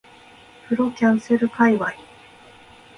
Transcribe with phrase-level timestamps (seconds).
[0.63, 1.91] 風呂キャンセル界隈